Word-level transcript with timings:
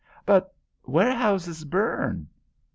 "But 0.25 0.51
warehouses 0.83 1.63
burn." 1.63 2.25